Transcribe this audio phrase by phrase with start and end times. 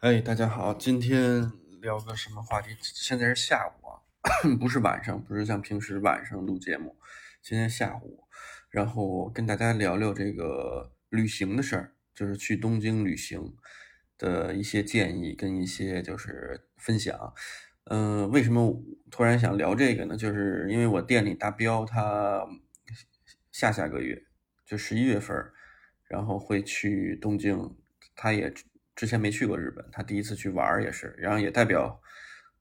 [0.00, 2.70] 哎，大家好，今天聊个什么话题？
[2.80, 3.98] 现在是下午啊，
[4.60, 6.94] 不是晚上，不是像平时晚上录节目。
[7.42, 8.22] 今天下午，
[8.70, 13.56] 然后跟大家聊聊这个旅行的事儿，就是去东京旅行
[14.16, 17.34] 的一些建议跟一些就是分享。
[17.86, 18.80] 嗯，为什么
[19.10, 20.16] 突然想聊这个呢？
[20.16, 22.46] 就是因为我店里大彪他
[23.50, 24.22] 下下个月
[24.64, 25.36] 就十一月份，
[26.04, 27.76] 然后会去东京，
[28.14, 28.54] 他也。
[28.98, 32.02] 之前没去过日本，他第一次去玩也是，然后也代表，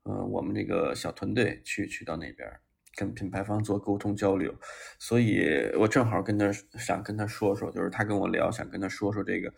[0.04, 2.48] 嗯，我们这个小团队去去到那边
[2.96, 4.54] 跟品牌方做沟通交流，
[5.00, 9.52] 所以我正好跟他想跟他说说，就是他跟我聊，想跟他说说这个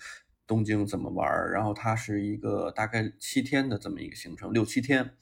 [0.48, 5.18] 东京怎么玩，然后他是一个大概七天的这么一个行程，六七天，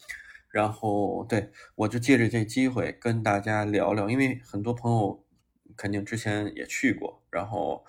[0.51, 5.25] 然后对我就借着这机会跟大家聊聊，因为很多朋友
[5.75, 7.83] 肯定之前也去过，然后。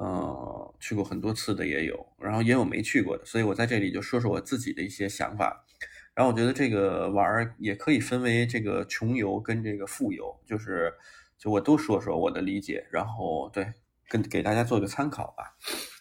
[0.00, 5.62] 呃，去过很多次的也有，然后也有没去过的，所以我在这里就说说我自己的一些想法。
[6.14, 10.90] 然后我觉得这个玩儿也可以分为这个穷游跟这个富游，就是
[11.38, 13.70] 就我都说说我的理解，然后对
[14.08, 15.54] 跟给大家做个参考吧。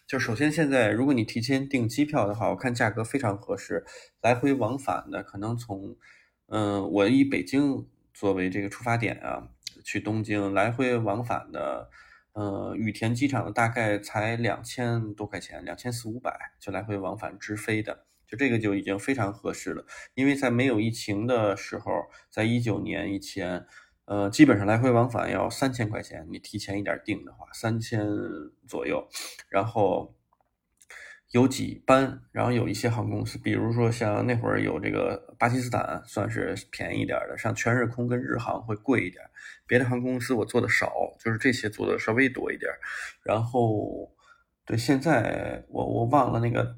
[0.07, 3.83] 就首先现在如果你提前订机票的话，我看价格非常合适，
[4.21, 5.97] 来回往返的可能从
[6.47, 9.49] 嗯，我以北京作为这个出发点啊，
[9.83, 11.89] 去东京来回往返的。
[12.39, 19.85] 呃，羽田机场大概才两千多块钱，两千四五百就来回往返直飞的，就这个就已经非常合适了。
[20.13, 21.91] 因为在没有疫情的时候，
[22.29, 23.65] 在一九年以前，
[24.05, 28.07] 呃，基本上来回往返要三千块钱，你提前一点订的话，三千
[28.65, 29.09] 左右，
[29.49, 30.15] 然后。
[31.31, 39.23] 有几班，然后有一些航空公司，比如说像那会儿有这个巴基斯坦，算是便宜一点的，像全日空跟日航会贵一点。
[39.65, 42.69] 别的航空公司我做的少，就是这些做的稍微多一点。
[43.23, 44.11] 然后，
[44.65, 46.77] 对，现在我我忘了那个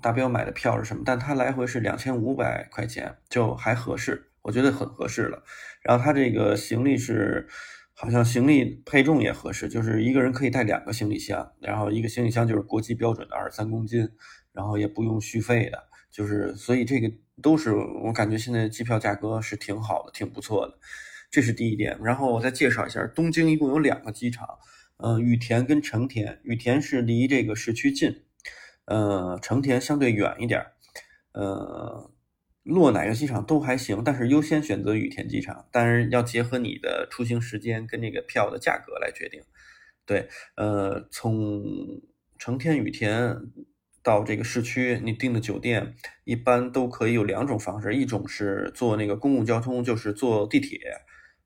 [0.00, 5.42] 大标买的票是什么，但他来回是两千五百块钱，就还合适，我觉得很合适了。
[5.82, 7.48] 然后他这个行李是。
[7.92, 14.08] 好像行李配重也合适，就是一个人可以带两个行李箱，然后一个行李箱就是国际标准的二十三公斤，
[14.54, 15.78] 然后也不用续费的，
[16.10, 20.78] 就是所以这个都是我感觉现在机票价格是挺好的，挺不错的，
[21.30, 21.98] 这是第一点。
[22.02, 24.46] 然后我再介绍一下，东京一共有两个机场，
[24.96, 28.22] 呃，羽田跟成田，羽田是离这个市区近，
[28.84, 30.64] 呃，成田相对远一点，
[31.32, 32.10] 呃。
[32.62, 35.66] 落哪个机场都还行，但是优先选择羽田机场。
[35.72, 39.42] 但是要结合你的出行时间跟那个票的价格来决定。
[40.04, 41.64] 对，呃，从
[42.38, 43.34] 成田羽田
[44.02, 45.94] 到这个市区，你订的酒店
[46.24, 50.78] 一般都可以有两种方式，一种是坐那个公共交通，就是坐地铁。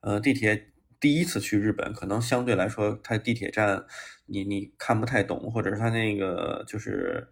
[0.00, 3.84] 呃，地铁第一次去日本，可能相对来说，它地铁站
[4.26, 7.28] 你你看不太懂，或者是它那个就是。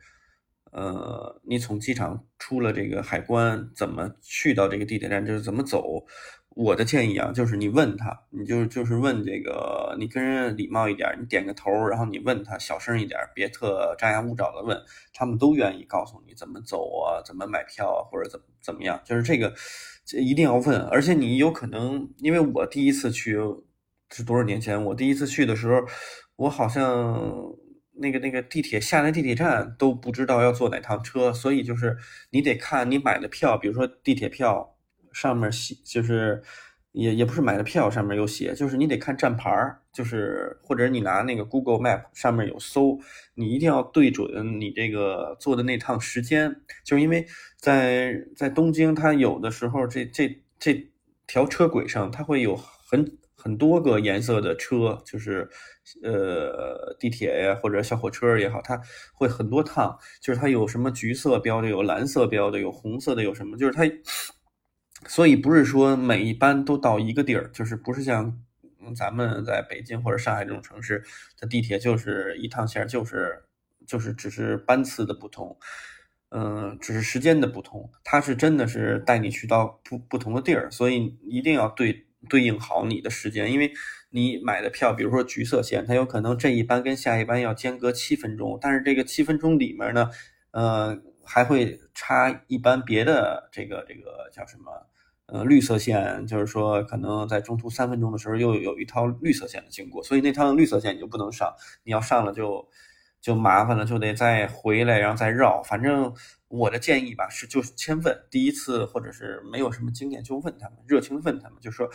[0.75, 5.22] 呃，你从机场出了这个海关，怎么去到这个地铁站？
[5.27, 6.06] 就是怎么走？
[6.54, 14.78] 我的建议啊，就是你问他，你就就是问这个，你跟人礼貌一点，你点个头，然后你问他，小声一点，别特张牙舞爪的问，
[15.14, 19.00] 他们都愿意告诉你怎么走啊，怎么买票啊，或者怎么怎么样。
[19.04, 19.52] 就是这个，
[20.04, 23.36] 这一定要问，而且你有可能，因为我第一次去
[24.10, 25.80] 是多少年前，我第一次去的时候，
[26.36, 27.52] 我好像。
[27.94, 31.94] 那个那个地铁下来地铁站都不知道要坐哪趟车，所以就是
[32.30, 34.76] 你得看你买的票，比如说地铁票
[35.12, 36.42] 上面写，就是
[36.92, 42.98] 也也不是买的票上面有写，就是你得看站牌儿，就是或者你拿那个 Google Map 上面有搜，
[43.34, 50.90] 你一定要对准你这个坐的那趟时间，就是因为在在东京，它有的时候这这这
[51.26, 53.18] 条车轨上它会有很。
[53.34, 55.50] 很多个颜色的车，就是
[56.04, 58.80] 呃地铁呀或者小火车也好，它
[59.12, 63.82] 会很多趟，就是它有什么橘色标的，有蓝色标的，有红色的，有什么，就是它，
[65.06, 68.40] 所以不是说每一班都到一个地儿，就是不是像
[68.96, 71.04] 咱们在北京或者上海这种城市，
[71.38, 73.44] 它地铁就是一趟线，就是
[73.86, 75.56] 就是只是班次的不同，
[76.30, 82.06] 嗯，只是时间的不同，它是真的是带你去到不不同的地儿，所以一定要对。
[82.28, 83.72] 对应好你的时间，因为
[84.10, 90.09] 你买的票，比如说橘色线，它有可能这一班跟下一班要间隔七分钟，但是这个七分钟里面呢，
[90.53, 94.86] 呃，还会插一班别的这个这个叫什么？
[95.27, 101.54] 呃，绿色线，就是说可能在中途三分钟的时候又有一套绿色线的经过，所以那趟绿色线你就不能上，
[101.84, 102.69] 你要上了就
[103.21, 105.63] 就麻烦了，就得再回来，然后再绕。
[105.63, 106.13] 反正
[106.48, 111.89] 我的建议吧是，就是先问第一次或者是没有什么经验就问他们，热情问他们，就说。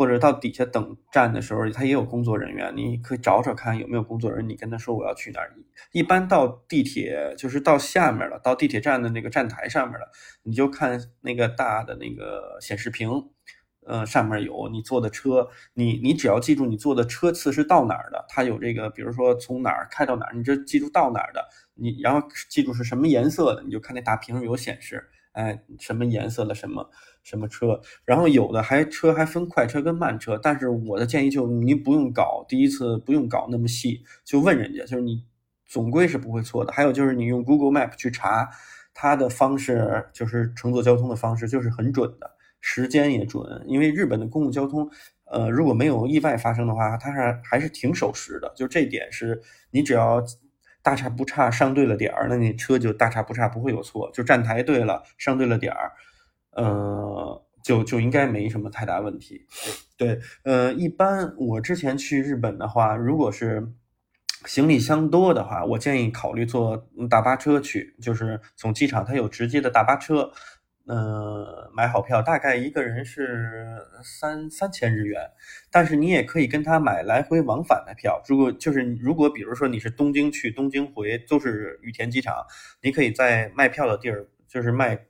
[0.00, 5.54] 或者到底下等站的时候，他也有工作人员，你可以找找看有没有工作人员，你跟他说我要去哪儿。
[5.92, 10.10] 一般到地铁就是到下面了，到地铁站的那个站台上面了，
[10.42, 13.10] 你就看那个大的那个显示屏，
[13.86, 26.90] 呃，上面有你坐的车，你你只要记住你坐的车次是到哪儿的，它有这个，比如说从哪儿开到哪儿，你就记住到哪儿的，你然后记住是什么颜色的，你就看那大屏有显示，哎，什么颜色的什么。
[27.22, 27.78] 什么车？
[28.06, 35.22] 然后有的还车还分快车跟慢车，但是我的建议就您不用搞，第一次不用搞那么细，就问人家，就是你
[35.66, 36.72] 总归是不会错的。
[36.72, 38.48] 还有就是你用 Google Map 去查，
[38.94, 42.30] 它的方式就是乘坐交通的方式就是很准的，
[42.62, 43.62] 时间也准。
[43.66, 44.88] 因为日本的公共交通，
[45.26, 48.50] 呃，如果没有意外发生的话，它是还是挺守时的。
[48.56, 49.38] 就这点是
[49.70, 50.24] 你只要
[50.82, 54.10] 大差不差上对了点儿，那你车就大差不差不会有错。
[54.12, 55.92] 就站台对了，上对了点儿。
[56.52, 59.46] 呃，就就应该没什么太大问题。
[59.96, 63.72] 对，呃，一般我之前去日本的话，如果是
[64.46, 70.32] 行李箱多的话，我建议考虑坐大巴车去，就是从机场它有直接的大巴车，
[70.90, 75.30] 呃，买好票，大概一个人是三三千日元。
[75.70, 78.20] 但是你也可以跟他买来回往返的票。
[78.26, 82.44] 如果就是如果比如说你是东京去东京回，都是羽田机场，
[82.82, 85.06] 你可以在卖票的地儿，就是卖，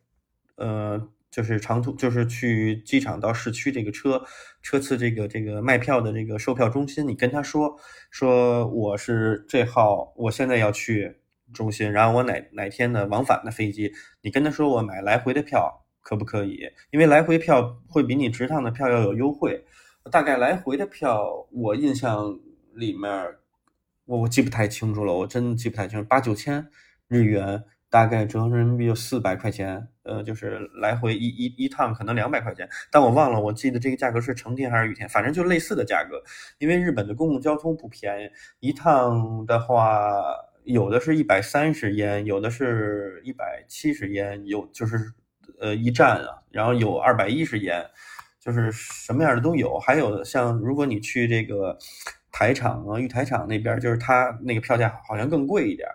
[0.57, 1.09] 呃。
[1.31, 4.21] 就是长途，就是去机场到市区这个车
[4.63, 7.79] 车次，这个这个卖票的这个售票中心，你跟他说
[8.11, 11.20] 说我是这号，我现在要去
[11.53, 13.93] 中心，然后我哪哪天的往返的飞机，
[14.23, 16.61] 你跟他说我买来回的票可不可以？
[16.91, 19.65] 因为来回票会比你直趟的票要有优惠，
[20.11, 22.39] 大概来回的票我印象
[22.75, 23.11] 里面
[24.07, 26.69] 我我记不太清楚了，我真记不太清楚，八九千
[27.09, 27.65] 日元。
[27.93, 36.23] 大概折合人民币就四百块钱，呃，就是来回一一一趟可能两百块钱，但我忘了，我记得这个价格是成天还是雨天，反正就类似的价格。
[36.59, 38.31] 因为日本的公共交通不便宜，
[38.61, 40.13] 一趟的话，
[40.65, 44.97] 有的是一百三十烟，有的是一百七十烟，有就是
[45.59, 47.85] 呃一站啊，然后有二百一十烟，
[48.39, 49.79] 就是什么样的都有。
[49.79, 51.77] 还有像如果你去这个
[52.31, 55.89] 台场啊，玉台场那边，就是它那个票价好像更贵一点。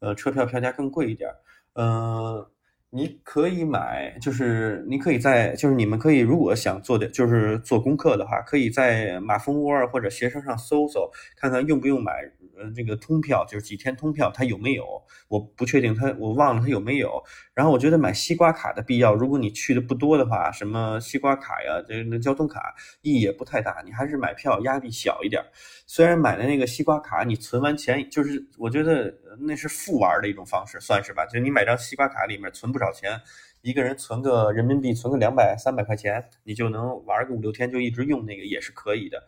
[0.00, 1.28] 呃，车票票价更贵一点，
[1.72, 2.48] 呃，
[2.90, 12.12] 你可以买，就是你可以在，就是你们可以，如果想做的就是做功课的话，可以在马蜂窝或者携程上搜搜，看看用不用买。
[12.58, 14.84] 呃，这个通票就是几天通票，它有没有？
[15.28, 17.22] 我不确定，它我忘了它有没有。
[17.54, 23.82] 然后我觉得买西瓜卡的必要，如果你去的不多的话，什么西瓜卡呀，这个交通卡意义也不太大。
[23.84, 25.42] 你还是买票压力小一点。
[25.86, 31.24] 虽然买的那个西瓜卡，你存完钱就是我觉得那是复玩的一种方式，算是吧。
[31.26, 33.20] 就你买张西瓜卡里面存不少钱，
[33.62, 39.22] 一个人存个人民币存个两百三百块钱，你就能玩个五六天，就一直用那个也是可以的。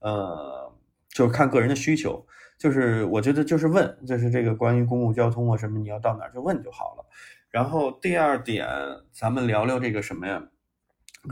[0.00, 0.72] 呃，
[1.08, 2.26] 就是看个人的需求。
[2.62, 7.04] 就是我觉得就是问，就是这个关于公共交通啊什么，你要到哪儿就问就好了。
[7.50, 8.64] 然后第二点，
[9.10, 10.40] 咱们聊聊这个什么呀？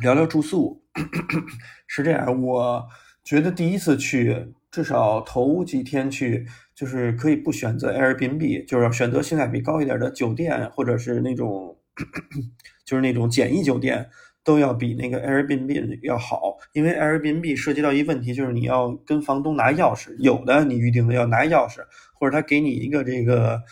[0.02, 0.82] 聊聊住宿。
[1.86, 2.84] 是这样，我
[3.22, 6.44] 觉得第一次去，至少头几天去，
[6.74, 11.78] 就是可以不选择 Airbnb，就是选择性价比高一点的酒店，或者是那种，
[12.84, 14.10] 就是那种简易酒店。
[14.50, 21.76] 都要比那个 Airbnb 要好，因为 Airbnb 涉及到一个问题，就是你要跟房东拿钥匙，有的你预定的要拿钥匙，
[22.12, 23.62] 或者他给你一个这个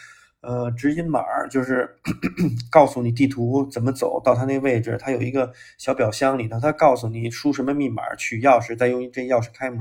[0.40, 1.20] 呃指引码，
[1.50, 1.96] 就是
[2.70, 9.80] 告诉你地图怎么走到他那位置，他有一个小表箱里头，他告诉你输什么密码取钥匙，再用这钥匙开门。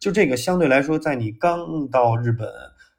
[0.00, 2.48] 就这个相对来说，在你刚到日本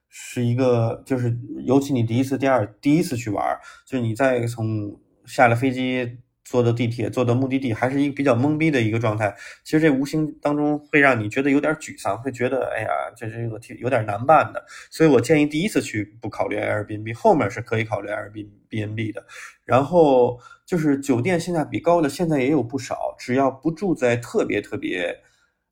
[0.08, 6.20] 是一个，就是尤其你第一次、第二第一次去玩，就是你在从下了飞机。
[6.44, 9.34] 坐的地铁，坐的目的地，还是一个比较懵逼的一个状态。
[9.64, 14.64] 其实这无形当中会让你觉得有点沮丧，会觉得哎呀，这是一个挺有点难办的。
[14.92, 19.26] 所以我建议第一次去不考虑 Airbnb，后面是可以考虑 Airbnb 的。
[19.64, 25.18] 然后就是酒店性价比高的，现在也有不少，只要不住在特别特别，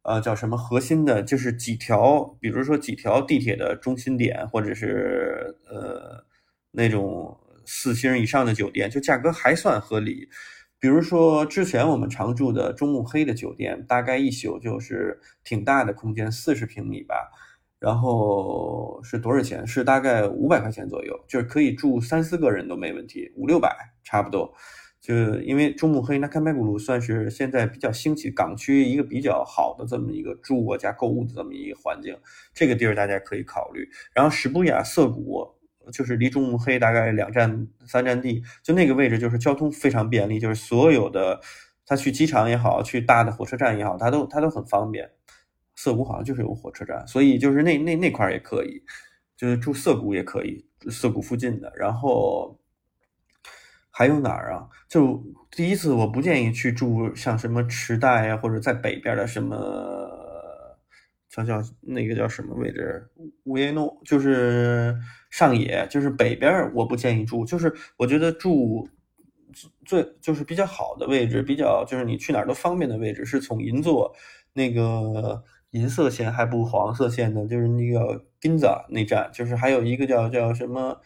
[0.03, 6.23] 呃，叫什么核心的，就是几条，比如说几条地铁的中心点，或者是呃
[6.71, 10.29] 那种四星以上的酒店，就价格还算合理。
[10.81, 17.15] 比如说，之前我们常住的中目黑的酒店，大概一宿就是挺大的空间，四十平米吧。
[17.79, 19.65] 然后是多少钱？
[19.67, 23.69] 是大概五百块钱左右，就是可以住三四个人都没问题，五六百
[24.03, 24.51] 差不多。
[25.00, 32.17] 就因为中目黑那看麦古鲁算是现在比较兴起港区一个比较好的这么一个住啊加购物的这么一个环境，
[32.55, 33.88] 这个地儿大家可以考虑。
[34.15, 35.61] 然后石布雅涩谷。
[35.91, 41.39] 就是离中目黑大概两站三站地，就那个位置，就是交通非常便利，就是所有的，
[41.85, 45.09] 他去机场也好，去大的火车站也好，他都他都很方便。
[45.73, 48.83] 涩谷好像就是有火车站，所以就是那那那块也可以，
[49.35, 51.73] 就是住涩谷也可以，涩谷附近的。
[51.75, 52.59] 然后
[53.89, 54.67] 还有哪儿啊？
[54.88, 59.55] 就第一次我不建议去住像什么池袋啊，或者在北边的什么
[61.31, 63.09] 叫叫那个叫什么位置？
[63.45, 64.95] 乌耶诺就是
[65.31, 67.45] 上野，就是北边我不建议住。
[67.45, 68.88] 就是我觉得住
[69.85, 74.13] 最就是比较好的位置，比较就是你去哪儿都方便的位置，是从银座
[74.53, 75.43] 那个。
[75.71, 81.00] 银色线还不黄色线的，就是那个 Ginza 那站，就是还有一个叫叫什么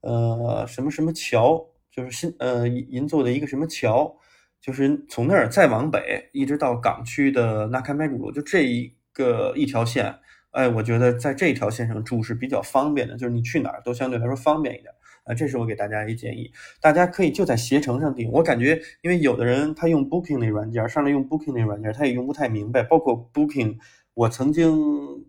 [0.00, 1.60] 呃什么什么桥，
[1.90, 4.16] 就是新呃银座的一个什么桥，
[4.60, 10.16] 就是从那儿再往北一直到港区的纳开麦古，就这一个一条线，
[10.50, 14.92] 哎，我觉得在这条线上住是比较方便的，就是你去哪儿都相对来说方便一点。
[15.24, 16.50] 啊，这是我给大家一建议，
[16.80, 18.28] 大家可以就在携程上订。
[18.32, 23.78] 我感觉，因为有的人他用 Booking 那软件，上来用 Booking 那软件，他也用不太明白，包括 Booking。
[24.14, 25.24] 我曾经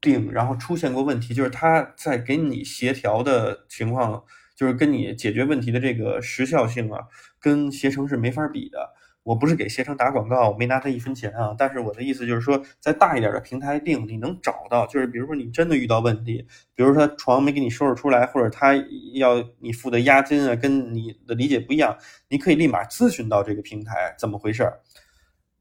[0.00, 4.24] 订，然后出现过问题，就是他在给你协调的情况，
[4.56, 7.00] 就是跟你解决问题的这个时效性啊，
[7.38, 8.94] 跟携程是没法比的。
[9.22, 11.54] 我不是给携程打广告，我没拿他一分钱啊。
[11.58, 18.74] 但是我的意思就是说，在大一点的平台订，你能找到，就是比如说你真的遇到问题，比如说他床没给你收拾出来，或者他
[19.14, 21.96] 要你付的押金啊，跟你的理解不一样，
[22.28, 24.80] 你可以立马咨询到这个平台怎么回事儿。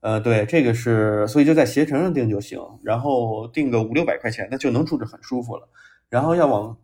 [0.01, 5.67] 呃，对，这个是，所以就在携程上订就行，然后订个五六百块钱，那就能住着很舒服了。
[6.09, 6.77] 然后要往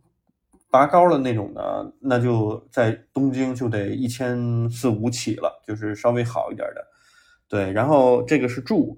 [0.70, 6.86] 拔高的那种的，那就在东京就得一千四五起了，就是稍微好一点的。
[7.48, 8.98] 对，然后这个是住，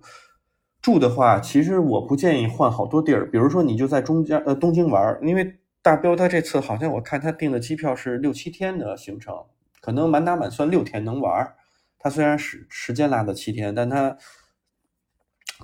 [0.82, 9.46] 住的话，其实我不建议换好多地儿，比如说你就在中间呃东京玩，因为大彪他这次好像我看他订的机票是六七天的行程，
[9.82, 11.54] 可能满打满算六天能玩。
[12.00, 14.18] 他虽然时时间拉的七天，但他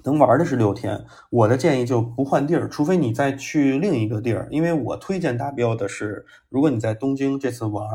[0.03, 1.05] 能玩的是六天。
[1.29, 4.47] 我的建议就不换地儿，除非你再去另一个地儿。
[4.51, 7.85] 因为我推荐达标的是，如果你在东京这次玩，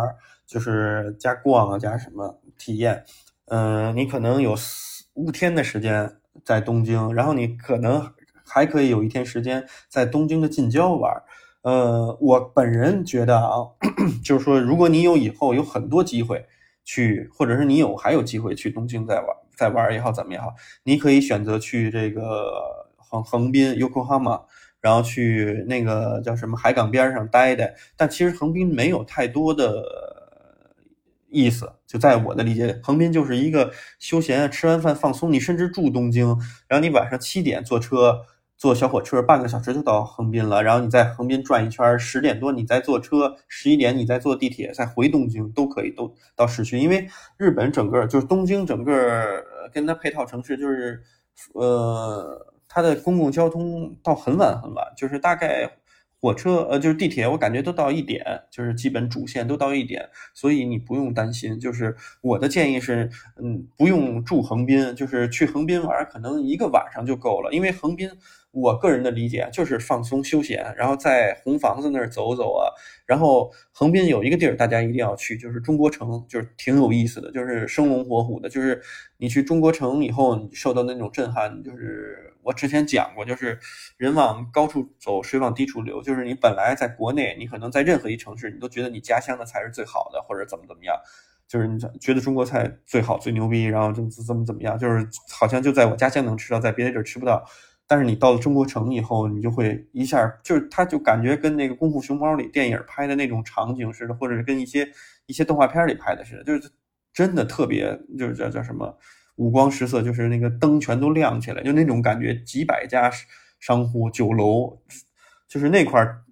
[0.46, 3.04] 就是加逛啊，加什么体验，
[3.46, 8.12] 嗯，你可能有四五天的时间在东京，然后你可能
[8.44, 11.22] 还可以有一天时间在东京的近郊玩。
[11.62, 13.56] 呃，我本人觉得啊，
[14.24, 16.46] 就是说，如果你有以后有很多机会。
[16.90, 19.26] 去，或者是你有还有机会去东京再玩
[19.58, 24.44] 再玩也好，怎么也好，你可以选择去这个横横滨 Yokohama，
[24.80, 27.74] 然后去那个叫什么海港边上待待。
[27.96, 29.82] 但其实横滨没有太多的
[31.28, 35.32] 意思，就在我的理解，横滨就是一个休闲，吃完饭放松。
[35.32, 36.28] 你甚至住东京，
[36.68, 38.20] 然后你晚上七点坐车。
[38.60, 46.76] 坐小火车半个小时就到横滨了，然后你在横滨转一圈，十点多你再坐车，十一点你再坐地铁再回东京都可以，都到市区。
[46.76, 48.92] 因为日本整个就是东京整个
[49.72, 51.02] 跟它配套城市就是，
[51.54, 55.70] 呃，它的公共交通到很晚很晚，就是大概。
[56.20, 61.60] 火车呃就是地铁，我感觉都到一点，就是基本主线都到一点，所以你不用担心。
[61.60, 63.08] 就是我的建议是，
[63.40, 67.52] 嗯，不用住横滨，就是去横滨玩，可能一个晚上就够了。
[67.52, 68.10] 因为横滨，
[68.60, 72.68] 我个人的理解就是放松休闲，然后在红房子那儿走走啊。
[73.06, 78.48] 然后横滨有一个地儿大家一定要去，就是中国城，就是挺有意思的，就是生龙活虎的。
[78.48, 78.80] 就是
[79.16, 82.24] 你去中国城以后，你受到那种震撼，就是。
[82.44, 83.58] 我之前讲过，就是
[83.98, 86.00] 人往高处走，水往低处流。
[86.00, 90.96] 就是你本来在国内，你可能在任何一城市，你都觉得你家乡的菜是最好的，或者怎么怎么样。
[91.46, 97.44] 就是你觉得中国菜最好、最牛逼，然后就怎么怎么样，就是好像就在我家乡能吃到，在别的地儿吃不到。
[97.88, 104.86] 但是你到了中国城以后，你就会一下，就是他就感觉跟那个《功夫熊猫》里电影拍的那种场景似的，或者是跟一些
[105.26, 106.70] 一些动画片里拍的似的，就是
[107.12, 108.96] 真的特别，就是叫叫什么？
[109.36, 112.34] 五光十色，就是那个灯全都亮起来，就那种感觉。
[112.42, 113.08] 几百家
[113.60, 114.80] 商户、酒楼，
[115.46, 116.22] 就是那块儿，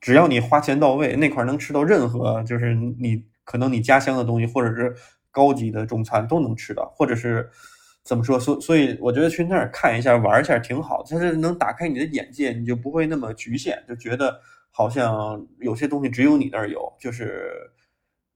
[0.00, 4.92] 只要你花钱到位，那块儿能吃到任何，就是你可能你家乡的东西，或者是
[5.30, 7.48] 高级的中餐都能吃到，或者是
[8.04, 8.38] 怎么说？
[8.38, 14.40] 所所以，我觉得去那儿看一下、玩一下挺好，就是能打开你的眼界，你就不会那么局限，就觉得
[14.70, 17.70] 好像有些东西只有你那儿有，就是。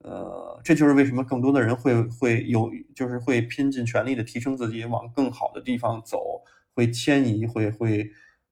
[0.04, 6.44] 呃，这就是为什么更多的人会会有，就是会拼尽全力的提升自己，往更好的地方走，
[6.74, 8.08] 会迁移，会会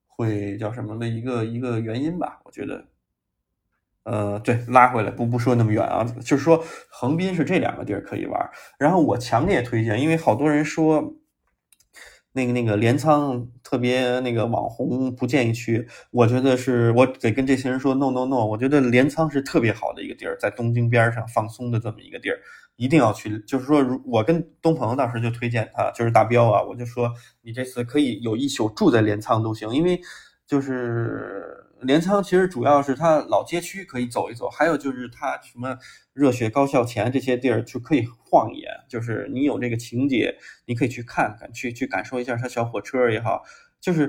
[0.09, 2.41] 会叫什么的一个一个原因吧？
[2.45, 2.85] 我觉得，
[4.05, 11.15] 呃，对，拉回来不不说那么远啊，就是说横滨是这两个地儿可以玩，然后我强烈推荐，因为好多人说，
[12.33, 22.39] 那个那个镰仓特别那个网红不建议去，我觉得是我得跟这些人说 no no no，我觉得镰仓是特别好的一个地儿，在东京边上放松的这么一个地儿，
[22.77, 23.39] 一定要去。
[23.47, 27.11] 就是说，如我跟东鹏当时就推荐他，就是大彪啊，我就说
[27.43, 29.99] 你这次可以有一宿住在镰仓都行，因为
[30.47, 35.79] 就是镰仓其实主要是它老街区可以走一走，还有就是它什么。
[36.15, 40.33] 热血高校前这些地儿就可以晃一眼，就是你有这个情节，
[40.65, 43.43] 你可以去看看，去去感受一下它小火车也好，
[43.81, 44.09] 就是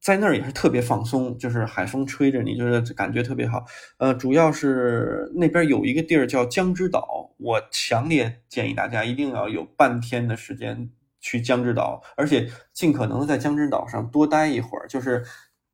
[0.00, 3.64] 在那儿也是特别放松，就是海风吹着你，就是感觉特别好。
[3.98, 15.24] 呃，主要是那边有一个地儿叫江之岛，我强烈建议大家一定要有半天的时间去江之岛，而且尽可能在江之岛上多待一会儿，就是。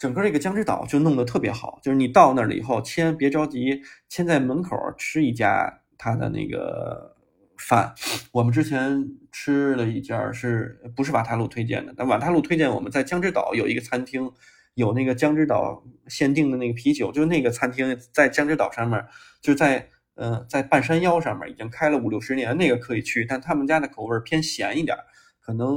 [0.03, 7.15] 整个这个江之岛就弄得特别好，就是你到那儿了以后，先别着急，先在门口吃一家他的那个
[7.57, 7.95] 饭。
[8.33, 11.95] 我们之前吃了一家，是不是瓦塔路推荐的？
[11.97, 14.29] 但瓦塔路推荐我们在江之岛有一个餐厅，
[14.75, 19.01] 有那个江之岛限定的那个啤酒，就是那个餐厅在江之岛上面，
[19.41, 24.99] 就在嗯在半山腰上面已经开了五六十年，那个可以去，但他们家的口味偏咸一点，
[25.41, 25.69] 可能。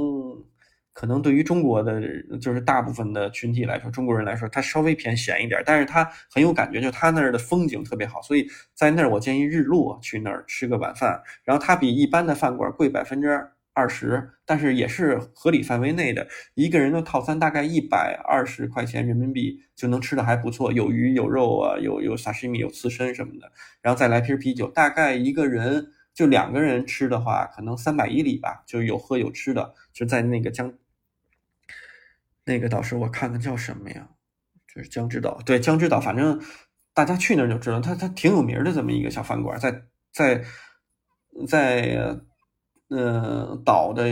[0.98, 2.00] 可能对于中国的，
[2.40, 11.20] 就是大部分的群体来说，中国人来说，它稍微偏咸一点，但是它很有感觉，就它那儿的风景特别好，所以在那儿我建议日落去那儿吃个晚饭。
[11.44, 16.26] 然后它比一般的饭馆贵百分之二十，但是也是合理范围内的。
[16.54, 30.72] 一个人的套餐大概一百二十块钱人民币就能吃的还不错，有鱼有肉啊，有有沙西米有刺身什么的，然后再来瓶啤酒，大概一个人就两个人吃的话，可能三百以里吧，就有喝有吃的，就在那个江。
[32.46, 34.08] 那个岛是我看看叫什么呀？
[34.72, 36.40] 就是江之岛，对江之岛，反正
[36.94, 40.44] 大家去那儿就知道，它它挺有名的这么一个小饭馆，在在
[41.48, 42.18] 在
[42.88, 44.04] 呃岛的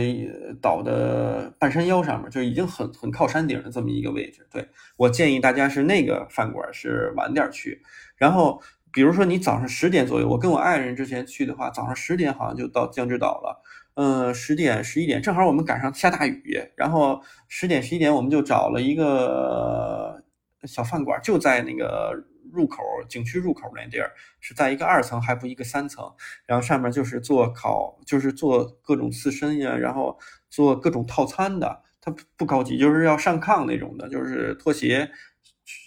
[0.61, 4.45] 岛的半山腰上面，就已经很很靠山顶的这么一个位置。
[4.51, 7.81] 对我建议大家是那个饭馆是晚点去，
[8.17, 8.61] 然后
[8.95, 13.61] 比如说你早上十点左右，我跟我爱人之前去的话，早上十点好像就到江之岛了。
[13.95, 20.23] 嗯，十点十一点，正好我们赶上下大雨，然后十点十一点我们就找了一个
[20.63, 22.13] 小饭馆，就在那个
[22.53, 26.09] 入口景区入口那地儿，是在一个二层，还不一个三层，
[26.45, 30.17] 然后上面就是做烤，就是做各种刺身呀，然后
[30.49, 35.11] 做各种套餐的，它不高级，就是要上炕那种的，就是拖鞋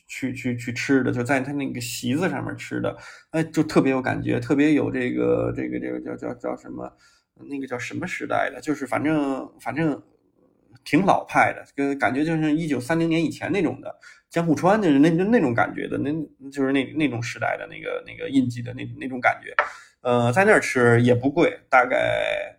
[0.09, 2.97] 去去去吃的，就在他那个席子上面吃的，
[3.31, 6.93] 哎，就特别有感觉，特别有这个这个这个叫叫叫什么？
[7.49, 8.61] 那个叫什么时代的？
[8.61, 10.03] 就是反正反正
[10.85, 13.95] 挺老派的，跟感觉就是一九三零年以前那种的
[14.29, 16.11] 江户川的那那那种感觉的，那
[16.51, 19.55] 就是那那种时代的那个那个印记的那那种感觉。
[20.01, 22.59] 呃，在那儿吃也不贵，大概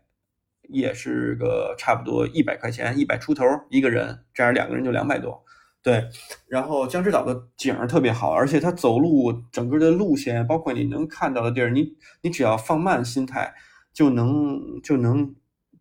[0.70, 5.44] 也是个差不多一百块钱，一百出头一个人，这样两个人就两百多。
[5.82, 6.10] 对，
[6.48, 13.54] 然后江之岛的景儿特别好，而且它走路整个的路线，包括你能看到的地儿，你你只要放慢心态。
[13.92, 15.36] 就能就能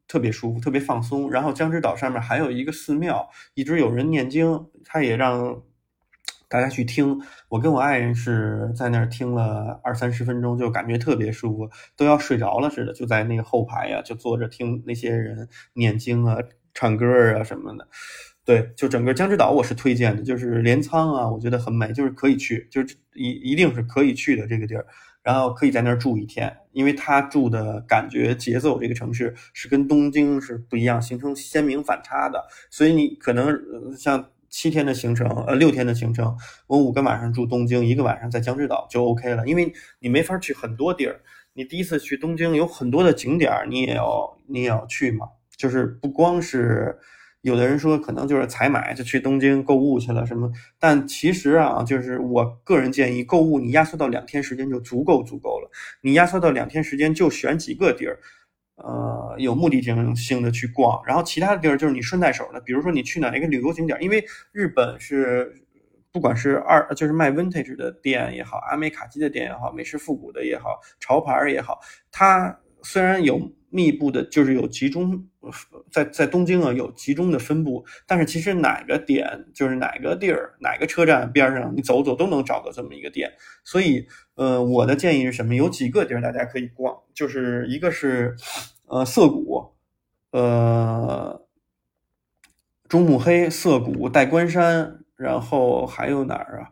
[0.08, 1.30] 特别舒服，特别放松。
[1.30, 5.62] 然后江之岛上面还有一个寺庙，一直有人念经，他也让
[6.48, 7.20] 大家去听。
[7.50, 12.92] 我跟我爱人是在那儿听了二三十分钟，就感觉特别舒服，都要睡着了似的。
[12.94, 16.38] 就在那个后排呀，就坐着听那些人念经啊、
[16.74, 17.06] 唱歌
[17.38, 17.86] 啊什么的。
[18.48, 24.86] 对，就整个江之岛我是推荐的，就是镰仓啊，我觉得很美，就是可以去，就是一一定是可以去的这个地儿。
[25.22, 32.42] 然后可以在那儿住一天，因为他住的感觉节奏，这个城市是跟东京是不一样，形成鲜明反差的。
[32.70, 33.54] 所以你可能
[33.94, 36.34] 像七天的行程，呃，六天的行程，
[36.68, 41.20] 我五个晚上住东京，一个晚上在江之岛就 OK 了，因为你没法去很多地儿。
[41.52, 46.96] 你第一次去东京，有很多的景点你也要你也要去嘛，就是不光是。
[47.48, 55.70] 有的人说可能就是采买就去东京购物去了什么，但其实啊，就是我个人建议，购物你压缩到两天时间就足够足够了。
[56.02, 58.18] 你压缩到两天时间就选几个地儿，
[58.76, 65.52] 呃，有目的性性的去逛，然后其他的地儿就是你顺带手的，比如说你去哪一个旅游景点，因为日本是
[66.12, 71.80] 不管是二就是卖 vintage 的店也好，阿美卡基的店也好，美式复古的也好，潮牌也好，
[72.12, 73.40] 它虽然有。
[73.70, 75.26] 密布的，就是有集中，
[75.90, 83.30] 在在东京啊有集中的分布，但是其实哪个点就是哪个地儿，哪个车站边上，你走走都能找到这么一个店。
[83.64, 85.54] 所以，呃，我的建议是什么？
[85.54, 88.34] 有几个地儿大家可以逛，就是一个是，
[88.86, 89.74] 呃，涩谷，
[90.32, 91.46] 呃，
[92.88, 96.70] 中目黑、涩谷、代官山，然后还有哪儿啊？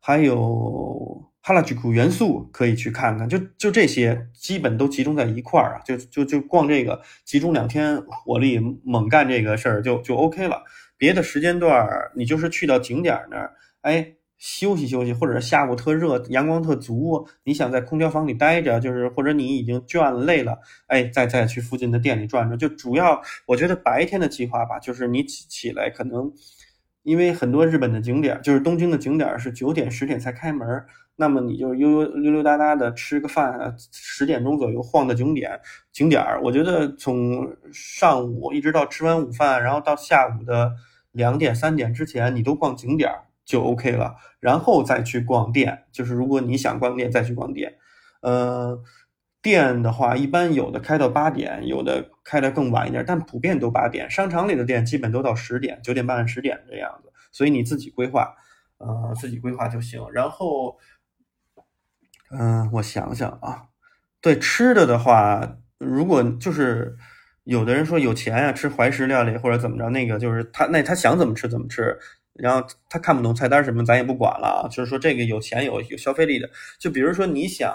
[0.00, 10.62] 还有哈拉吉库元素可以去看看，就就这些基本都集中在一块儿啊，就就就逛这个，集中两天火力猛干这个事儿就就 OK 了。
[10.96, 13.52] 别的时间段儿你就是去到景点那儿，
[13.82, 22.58] 哎，休息休息，或者下午特热，阳光特足，你想在空调房里待着，就是或者你已经倦累了，哎，再再去附近的店里转转。
[22.58, 26.32] 就主要我觉得白天的计划吧，就是你起起来可能。
[27.04, 30.66] 因为很多日本的景点，就是东京的景点是九点十点才开门，
[31.14, 35.60] 那么你就悠悠溜溜达达的吃个饭，十点钟左右晃的景点
[35.92, 40.72] 景点我觉得从上午一直到吃完午饭，然后到下午的
[41.12, 43.10] 两点三点之前，你都逛景点
[43.44, 47.74] 就 OK 了，然后再去逛店，就是如果你想逛店再去逛店，
[48.20, 48.82] 呃。
[49.44, 54.10] 店的话，一般有的开到八点，有的开的更晚一点，但普遍都八点。
[54.10, 58.34] 商场里的店基本都到十点、九点半、十点这样子，所以你自己规划，
[58.78, 60.00] 呃，自己规划就行。
[60.12, 60.78] 然后，
[62.30, 63.64] 嗯，我想想啊，
[64.22, 66.96] 对吃的的话，如果就是
[67.42, 71.94] 有的人说有钱呀，吃怀石料理或者怎么着，那个就是他那他想怎么吃怎么吃，
[72.32, 74.66] 然后他看不懂菜单什么，咱也不管了。
[74.72, 77.70] 就是说这个有钱有有消费力的，就比如说你想。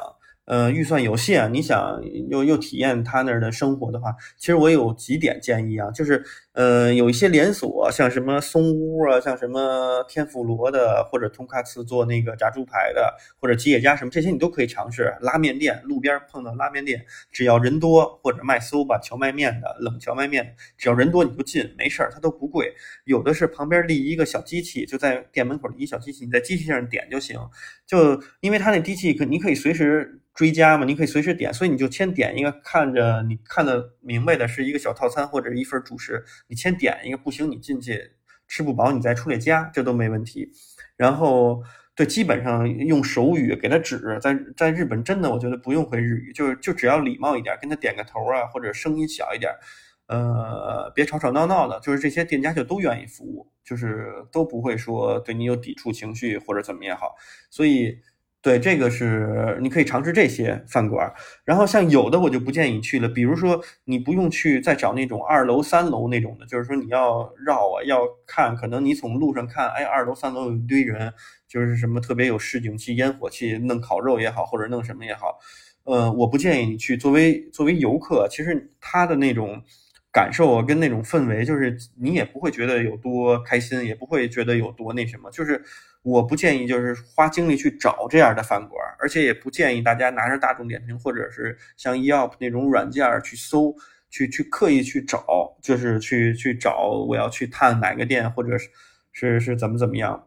[0.50, 6.22] 呃，预算有限，你想又又体验他那儿的生活的话，其实我有几点建议啊，就是。
[6.54, 15.16] 呃，有一些连锁，像什么松屋啊，像什么天妇罗的，或者通卡次做那个炸猪排的，或者吉野家什么这些，你都可以尝试。
[15.22, 22.74] 拉面店，路边碰到拉面店，只要人多，或者卖 soba 荞麦面的，冷荞麦面，只要人多你就进，没事儿，它都不贵。
[23.06, 27.40] 有的是旁边立一个小机器，就在店门口立一小机器，你在机器上点就行。
[27.88, 36.24] 就因为它那机器可你可以随时追加嘛，你可以随时点，所以你就先点一个，看着你看得明白的是一个小套餐或者一份主食。
[36.48, 38.12] 你先点一个，不行你进去
[38.48, 40.50] 吃不饱，你再出来加，这都没问题。
[40.96, 41.62] 然后
[41.94, 49.52] 对，基本上用手语给他指，在在日本真的我觉得不用会日语，就是就只要礼貌一点，跟他点个头啊，或者声音小一点，
[50.08, 57.14] 呃，别吵吵闹闹的，就是这些店家就都愿意服务，就是都不会说对你有抵触情绪或者怎么也好，
[57.50, 58.00] 所以。
[58.42, 61.12] 对，这个是你可以尝试这些饭馆，
[61.44, 71.14] 然后像有的我就不建议去了，比如说你不用去再找那种二楼三楼那种的，就是说你要绕啊，要看，可能你从路上看，哎，二楼三楼有一堆人，
[71.50, 75.38] 就是什么特别有市井气、烟火气，弄烤肉也好，或者弄什么也好，
[75.84, 76.96] 呃，我不建议你去。
[76.96, 79.62] 作为作为游客，其实他的那种
[80.12, 85.64] 感受跟那种氛围，就是你也不会觉得有多开心，也不会觉得有多那什么，就是。
[86.02, 93.76] 我不建议就是花精力去找这样的饭馆，而且也不建议大家拿着大众点评或者是像 Yelp 那种软件去搜，
[94.10, 98.70] 去去刻意去找，就是去去找我要去探哪个店，或者是
[99.12, 100.26] 是是怎么怎么样，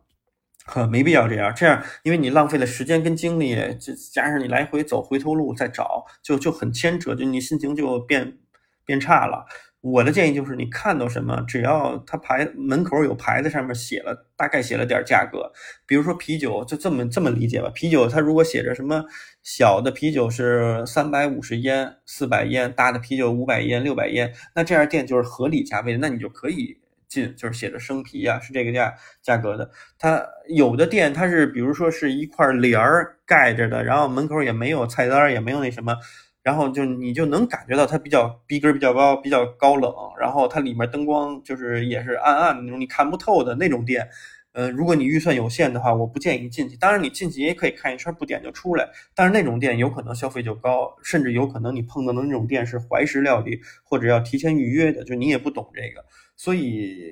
[0.67, 1.51] 呵，没必要这样。
[1.55, 8.37] 这样，因为你浪费了时间跟精力，就加上你来回走回头路再找，就就很牵扯，就你心情就变
[8.85, 9.47] 变差了。
[9.83, 15.51] 我的建议就是，你看到什么，只要它牌门口有牌子，上面写了大概写了点价格，
[15.87, 17.69] 比如说啤酒，就这么这么理解吧。
[17.75, 19.05] 啤酒它如果写着什么
[19.43, 29.69] 小的啤酒是三百五十烟、四百烟，大的啤酒五百烟、六百烟，那这样店就是合理价位，那你就可以进，就是写着生啤呀，是这个价价格的。
[29.99, 35.97] 它有的店它是比如说是一块帘儿盖着的，然后门口也没有菜单，也没有那什么。
[36.43, 39.93] 然后就你就能感觉到它比较逼格比较高，比较高冷。
[40.19, 44.09] 然后它里面灯光就是也是暗暗的那种，你看不透的那种店。
[44.55, 46.77] 呃，如果你预算有限的话，我不建议进去。
[46.77, 48.87] 当然你进去也可以看一圈，不点就出来。
[49.15, 56.05] 但是那种店有可能消费就高，甚至有可能你碰到的那种店是怀石料理或者要提前预约的，就你也不懂这个。
[56.37, 57.11] 所以，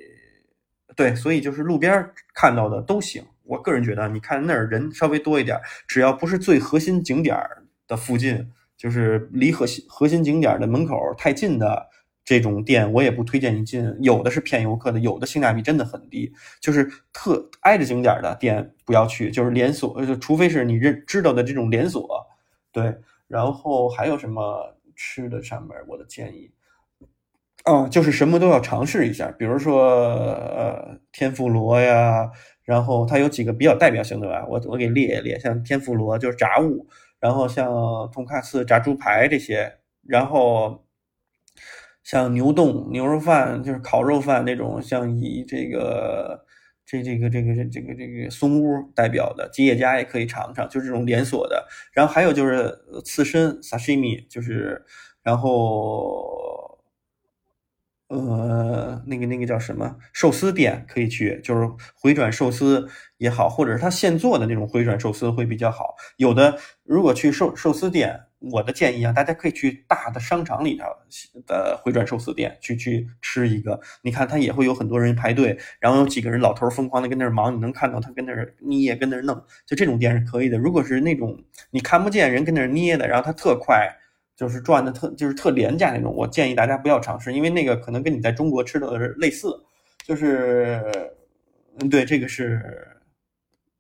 [0.95, 3.25] 对，所以就是路边看到的都行。
[3.45, 7.35] 我个人觉得，你看那儿人稍微多一点，只要不是最核心景点
[7.89, 8.51] 的附近。
[8.81, 11.87] 就是离核心核心景点的门口太近的
[12.25, 13.95] 这种店，我也不推荐你进。
[14.01, 16.33] 有的是骗游客的，有的性价比真的很低。
[16.63, 22.09] 就是特挨着景点的店不要去，就是连锁，就除非是你认知道的这种连锁。
[22.73, 22.97] 对，
[23.29, 26.51] 然后还有什么吃的上面我的建议？
[27.65, 32.31] 啊，就是什么都要尝试一下，比如说呃天妇罗呀，
[32.65, 36.87] 然后它有几个比较代表性的吧，我我给列一列，像天妇罗就是炸物。
[37.21, 40.85] 然后像通卡斯炸猪排这些，然后
[42.03, 46.45] 像牛冻牛肉饭，就是烤肉饭那种，像以这个
[46.87, 51.67] 这这个这个这这个这个松屋代表的吉野家也可以尝尝，就这种连锁的。
[51.93, 54.83] 然后还有就是刺身 sashimi，就是
[55.23, 56.40] 然后
[58.11, 65.95] 呃，那个那个叫什么寿司店可以去，就是回转寿司也好，或者是他现做的那种回转寿司会比较好。
[66.17, 70.85] 有的如果去寿寿司店，我的建议啊，大家可以去大的商场里头
[71.47, 73.81] 的回转寿司店去去吃一个。
[74.03, 80.59] 你看他也会有很多人排队，然后有几个人老头疯狂的跟那儿忙，你能看到他跟那儿捏，跟那儿弄，就这种店是可以的。
[80.59, 81.39] 如果是那种
[81.71, 83.89] 你看不见人跟那儿捏的，然后他特快。
[84.41, 89.55] 就是赚的特就是特廉价那种，我建议大家不要尝试，因为那个可能跟你在中国吃的类似，
[90.03, 90.83] 就是，
[91.79, 92.59] 嗯，对，这个是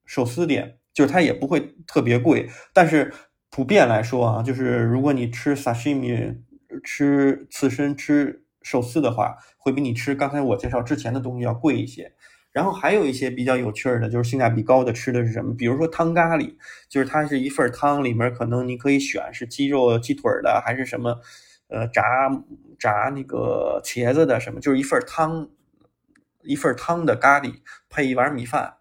[0.04, 3.10] 寿司店，就是它也不会特别贵，但是
[3.48, 6.36] 普遍来说啊，就是如果你吃 sashimi
[6.84, 12.12] 吃刺身吃寿司的话，会比你吃刚才我介绍之前的东西要贵一些。
[12.52, 15.54] 然后还有一些比较有趣的，就是性价比高的吃的是什么？
[15.56, 16.54] 比如说汤咖喱，
[16.88, 21.20] 就是它是一份汤，里面可能你可以选是鸡肉、鸡腿的，还是什么，
[21.68, 22.02] 呃，炸
[22.78, 25.48] 炸那个茄子的什么，就是一份汤，
[26.42, 28.74] 一份汤的咖喱配一碗米饭。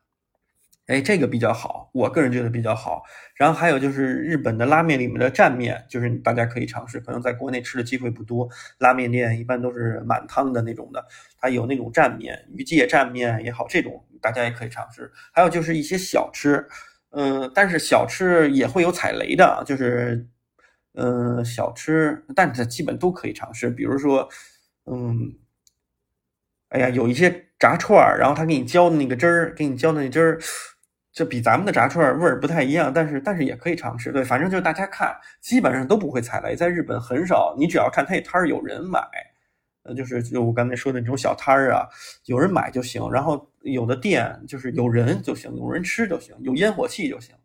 [0.90, 3.04] 哎，这个比较好，我个人觉得比较好。
[3.36, 8.50] 然后还有就是日本的拉面里面的蘸面，就是大家可以尝试，可能在国内吃的机会不多。
[8.80, 11.06] 拉面店一般都是满汤的那种的，
[11.38, 15.12] 它有那种蘸面，鱼介蘸面也好，这种大家也可以尝试。
[15.32, 16.68] 还有就是一些小吃，
[17.12, 20.26] 嗯，但是小吃也会有踩雷的，就是，
[20.96, 23.70] 嗯，小吃，但是基本都可以尝试。
[23.70, 24.28] 比如说，
[24.88, 25.36] 嗯，
[26.70, 30.40] 哎呀，有一些炸串儿，然后他给你浇的那个汁儿，给你浇的那汁儿。
[31.12, 34.12] 这比咱们的炸串味儿不太一样，但是但是也可以尝试。
[34.12, 36.56] 对，反正就是大家看，基本上都不会踩雷。
[36.56, 39.02] 在日本很少，你只要看他那摊儿有人买，
[39.84, 41.88] 呃，就是就我刚才说的那种小摊儿啊，
[42.26, 43.10] 有人买就行。
[43.12, 47.36] 然后有的店就是有人就行，有人吃就行，有烟火气就行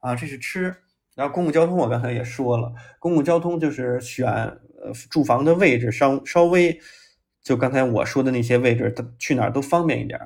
[0.00, 0.14] 啊。
[0.14, 0.74] 这是吃。
[1.14, 6.78] 然后公共交通我刚才也说了，公共交通就是选呃住房的位置稍稍微，
[7.42, 10.20] 就刚才我说的那些位置，它去哪儿都方便一点，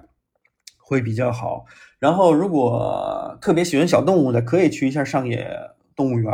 [0.79, 1.65] 会比较好。
[1.99, 5.51] 然后，如果特别喜欢小动物的，可以去一下上野
[5.97, 6.33] 动物园，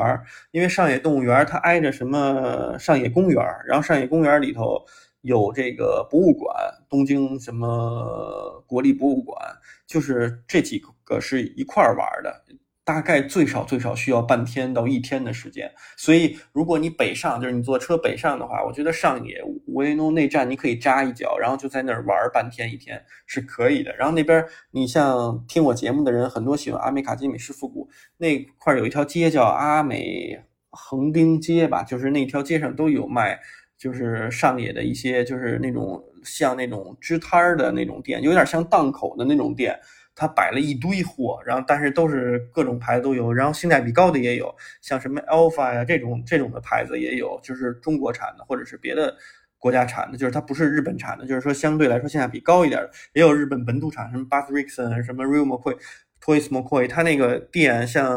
[0.51, 4.85] 因为上野动物园它挨着什么上野公园，然后上野公园里头
[5.23, 6.55] 有这个博物馆，
[6.89, 9.39] 东京什么国立博物馆，
[9.87, 12.43] 就是这几个是一块儿玩的。
[12.85, 23.97] 大概最少最少需要半天到一天的时间，所以如果你北上，就是你坐车北上的话，我觉得上野五叶诺内站你可以扎一脚，然后就在那儿玩半天一天是可以的。
[23.97, 33.41] 然后那边你像听我节目的人很多喜欢阿美卡基美式复古那块有一条街叫阿美横丁街吧，就是那条街上都有卖，
[33.79, 39.81] 就是上野的一些就是那种像那种支摊儿的那种店，有点像档口的那种店。
[40.17, 49.17] 他摆了一堆货，然后但是都是各种牌子都有，然后性价比高的也有，像什么 Alpha 呀这种这种的牌子也有，就是中国产的或者是别的
[49.59, 55.77] 国家产的，就是它不是日本产的，就是说相对来说性价比高一点的，也有日本本土产，什么 Bath Rickson，什么 Real McCoy、
[56.23, 58.13] Toys McCoy，它那个店像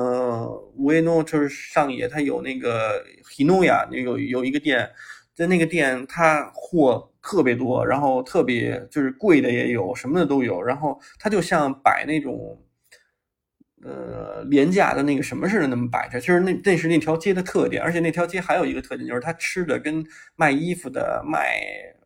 [0.77, 3.03] Ueno 就是上野，它有那个
[3.35, 4.87] Hinoya 有有一个店，
[5.33, 7.11] 在那个店它货。
[7.27, 10.61] 特别多，然后特别就是贵的也有，什么的都有。
[10.61, 12.57] 然后它就像摆那种，
[13.83, 17.83] 呃，廉价的那个什么似的那么摆着，就是那那是那条街的特点。
[17.83, 20.01] 而且那条街还有一个特点，就是它吃的跟
[20.37, 21.59] 卖衣服的、卖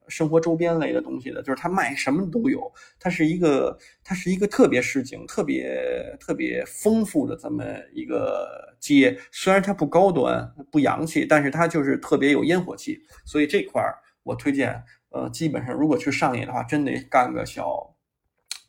[0.07, 2.59] 生活周边类的东西的，就是它卖什么都有。
[2.99, 9.15] 它是一个，它是一个特别市井、特别特别丰富的这么一个街。
[9.31, 12.99] 虽然它不高端、不洋气，但是它就是特别有烟火气。
[13.23, 14.83] 所以这块儿我推荐。
[15.11, 17.95] 呃，基本上如果去上野的话，真得干个小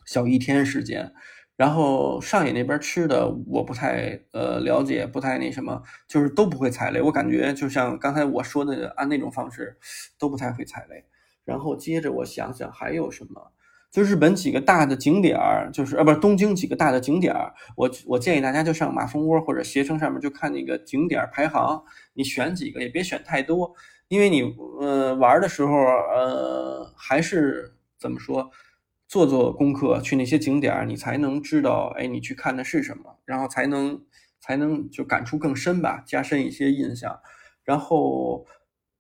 [0.05, 1.13] 小一天时间。
[1.55, 7.01] 然后上野那边吃的我不太呃了解，不太那什么，就是都不会踩雷。
[7.01, 9.79] 我感觉就像刚才我说的，按那种方式
[10.19, 11.05] 都不太会踩雷。
[11.45, 13.53] 然后接着我想想还有什么，
[13.93, 23.75] 就日本几个大的景点儿，就是呃不是东京几个大的景点儿，我我建议大家就上马蜂窝或者携程上面就看那个景点排行，你选几个也别选太多。
[24.13, 24.43] 因为你
[24.79, 28.51] 呃玩的时候，呃还是怎么说，
[29.09, 34.05] 做做功课，去那些景点你才能知道，哎，你去看的是什么，然后才能
[34.39, 37.19] 才能就感触更深吧，加深一些印象。
[37.65, 38.45] 然后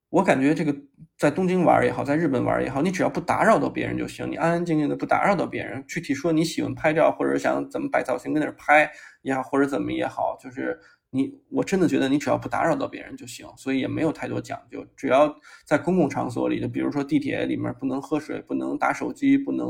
[0.08, 0.74] 我感觉这个
[1.18, 5.84] 在东京玩也好，在日本玩也好，你只要不打扰到别人就行，你安安静静的不打扰到别人。
[5.86, 10.80] 具体说你喜欢拍照，或者想怎么摆造型跟那儿拍也好，或者怎么也好，就是。
[11.14, 14.82] 你我真的觉得你只要不打扰到别人就行，所以也没有太多讲究。
[14.96, 19.68] 只要在公共场所里，就比如说地铁里面不能喝水、不能打手机、不能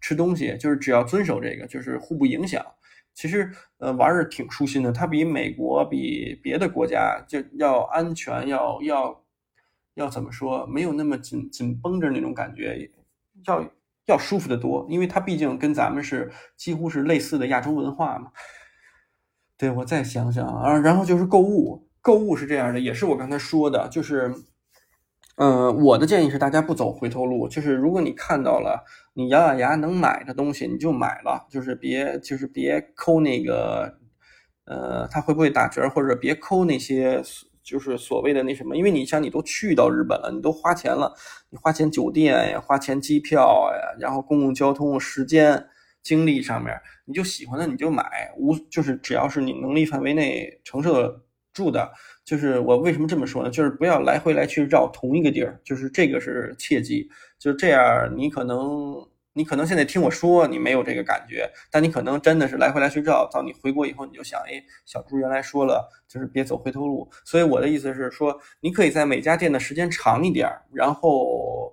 [0.00, 2.64] 吃东西，就是只要遵守这个，就是互不影响。
[3.12, 9.24] 其实呃玩儿挺舒心的，它比美国、比别的国家就要安全，要要
[9.92, 12.90] 要怎么说，没有那么紧紧绷着那种感觉，
[13.46, 13.70] 要
[14.06, 18.32] 要舒服的多，因为它毕竟跟咱们是几乎是类似的亚洲文化嘛。
[19.58, 24.32] 对我再想想啊，然后就是购物，购物是这样的，也是我刚才说的，就是，
[25.36, 33.98] 嗯，我的建议是大家不走回头路，就是如果你看到了你咬咬牙能买的东西，你就买了，就是别就是别抠那个，
[34.64, 37.22] 呃，它会不会打折，或者别抠那些。
[37.60, 41.12] 就是所谓的那什么，因为你像你都去到日本了，你都花钱了，
[41.50, 45.66] 你花钱酒店呀，花钱机票呀，然后公共交通、时间、
[46.02, 51.14] 精力上面，你就喜欢的你就买，无就是只要是你能力范围内承受
[51.52, 51.90] 住的，
[52.24, 53.50] 就是我为什么这么说呢？
[53.50, 57.08] 就是不要来回来去绕同一个地儿，就是这个是切记，
[57.38, 59.06] 就这样你可能。
[59.34, 67.08] 你可能现在听我说，你没有这个感觉，但你可能真的是来回来去绕，到你回国以后，你就想，哎，小朱原来说了，就是别走回头路。
[67.24, 71.72] 所以我的意思是说，你可以在每家店的时间长一点，然后，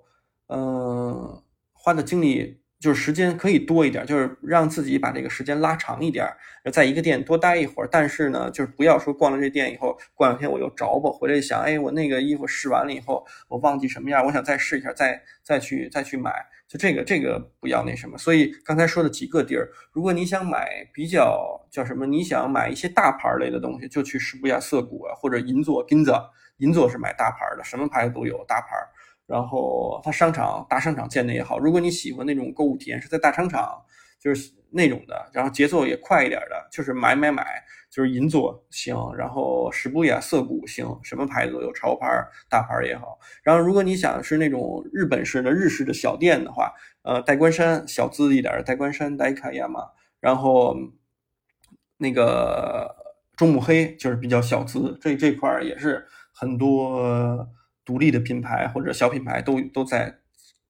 [0.49, 1.41] 嗯，
[1.73, 2.55] 花的精力
[2.85, 6.23] 就是时间可以多一点，就是让自己把这个时间拉长一点，
[6.71, 7.89] 在一个店多待一会儿。
[7.91, 16.31] 但是呢，就是不要说逛了这店以后，过两天我又着吧，回来想，哎，我那个衣服试完了以后，我忘记什么样，我想再试一下，再再去再去买。
[16.67, 26.13] 就这个这个不要那什么，所以刚才说的几个地儿，如果你想买比较叫什么，你想买一些大牌类的东西，就去十布亚涩谷啊，或者银座、金子。
[26.59, 28.67] 银座是买大牌的，什么牌子都有大牌。
[29.25, 33.81] 然后它商场大商场建的也好，如果你喜欢那种购物体验是在大商场，
[34.19, 37.63] 就是那种的，然后节奏也快一点的，就是买买买。
[37.91, 42.05] 就是银座行，然后十布亚涩谷行，什么牌子都有，潮牌、
[42.49, 43.17] 大牌也好。
[43.41, 49.91] 然后如果你想是那种日本式的日式的小店的话，呃，代官山小资一点的，代官山、代卡亚嘛。
[50.19, 50.75] 然后
[51.95, 52.93] 那个
[53.37, 57.47] 中目黑就是比较小资，这这块也是很多
[57.85, 60.17] 独立的品牌或者小品牌都都在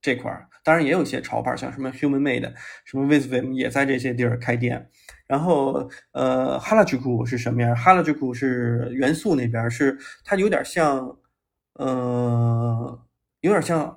[0.01, 0.47] 这块儿。
[0.63, 2.51] 当然也有一些潮牌，像什么 Human Made、
[2.83, 4.89] 什么 Visvim 也在这些地儿开店。
[5.27, 7.75] 然后，呃，哈拉居库是什么样？
[7.75, 11.17] 哈拉居库是元素那边，是它有点像，
[11.73, 12.99] 呃，
[13.41, 13.95] 有点像，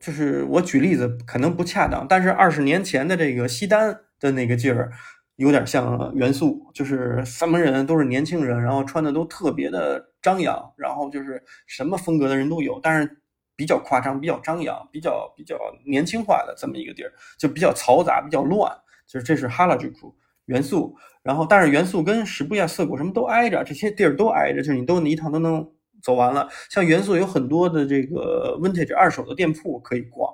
[0.00, 4.92] 就是我举例子可能不恰当，但是二十年前的这个西单的那个劲儿，
[5.36, 13.18] 有点像元素，就是三门人都是年轻人，然后穿的都特别的张扬，然后就是什么风格的人都有，但是
[13.54, 18.70] 比较夸张、比较张扬、比较比较年轻化的这么一个地儿，就比较嘈杂、比较乱，
[19.06, 20.14] 就是这是哈拉居库。
[20.46, 20.94] 元素，
[21.24, 25.68] 然后但是元素跟十布亚涩谷什么都挨着，这些地儿都挨着，就是你都一趟都能
[26.00, 26.48] 走完了。
[26.70, 30.32] 像元素有很多的这个 vintage 二手的店铺可以逛，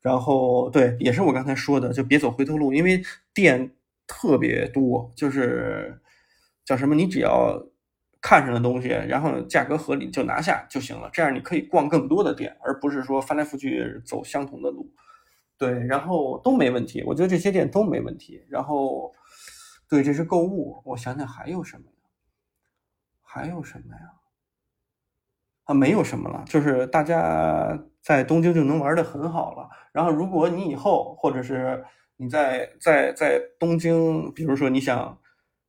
[0.00, 3.00] 然后对，也是我刚才说的，就别走回头路，因为
[3.32, 3.70] 店
[4.06, 6.00] 特别多，就是
[6.64, 7.62] 叫什么，你只要
[8.20, 14.92] 看上的东西，然后价格合理就拿下就行了，这样你可以逛更多的店，而不是说翻来覆去走相同的路。
[15.58, 19.12] 对，然后都没问题，我觉得这些店都没问题，然后。
[19.88, 20.80] 对，这是购物。
[20.86, 21.92] 我想想还有什么呀？
[23.20, 24.12] 还有什么呀？
[25.64, 26.42] 啊，没有什么了。
[26.46, 29.68] 就是大家在东京就能玩的很好了。
[29.92, 31.84] 然后，如果你以后或者是
[32.22, 35.18] 你在在在东京，比如说你想，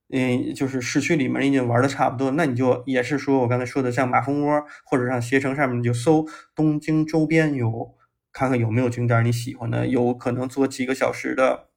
[0.09, 7.95] 嗯，就是市区里面已经玩的差不多，那你就也是说我刚才说的，像马蜂窝或者上携程上面，你就搜东京周边游，
[8.31, 11.69] 看看有没有景点你喜欢的，有可能坐几个小时的。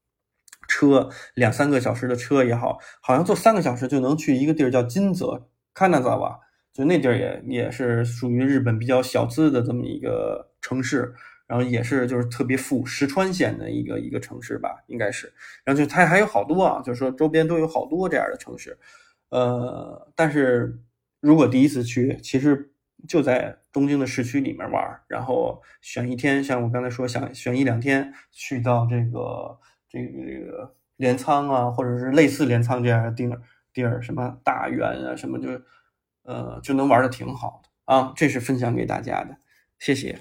[0.69, 6.41] 车两三个小时的车也好，好像坐三个小时就能去一个地儿叫金泽 Kanazawa，
[6.73, 11.15] 就那地儿也也是属于日本比较小资的这么一个城市，
[11.47, 15.33] 然后也是就是特别富石川县的一个一个城市吧，应该是。
[15.65, 18.79] 然后就它还有好多啊，就是说周边都有好多这样的城市，
[19.31, 20.79] 呃，但是
[21.21, 22.73] 如果第一次去，其实
[23.09, 29.59] 就在东京的市区里面玩，然后选一天，像我刚才说想选一两天去到这个。
[29.89, 33.41] 这个这个镰仓啊，或者是类似镰仓这样的地儿
[33.73, 35.49] 地儿，什么大原啊，什么就
[36.25, 39.39] 呃就能玩的挺好的啊，这是分享给大家的，
[39.79, 40.19] 谢谢。